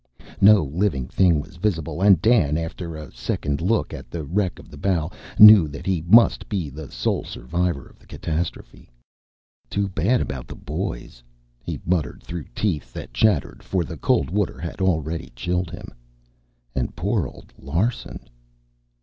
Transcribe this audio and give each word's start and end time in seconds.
No 0.41 0.63
living 0.63 1.05
thing 1.07 1.39
was 1.39 1.57
visible; 1.57 2.01
and 2.01 2.19
Dan, 2.23 2.57
after 2.57 2.95
a 2.95 3.11
second 3.11 3.61
look 3.61 3.93
at 3.93 4.09
the 4.09 4.23
wreck 4.23 4.57
of 4.57 4.67
the 4.71 4.75
bow, 4.77 5.11
knew 5.37 5.67
that 5.67 5.85
he 5.85 6.01
must 6.07 6.49
be 6.49 6.71
the 6.71 6.89
sole 6.89 7.23
survivor 7.23 7.85
of 7.85 7.99
the 7.99 8.07
catastrophe. 8.07 8.89
"Too 9.69 9.87
bad 9.87 10.19
about 10.19 10.47
the 10.47 10.55
boys," 10.55 11.21
he 11.63 11.79
muttered 11.85 12.23
through 12.23 12.45
teeth 12.55 12.91
that 12.93 13.13
chattered, 13.13 13.61
for 13.61 13.83
the 13.83 13.95
cold 13.95 14.31
water 14.31 14.57
had 14.57 14.81
already 14.81 15.31
chilled 15.35 15.69
him. 15.69 15.89
"And 16.73 16.95
poor 16.95 17.27
old 17.27 17.53
Larsen." 17.59 18.21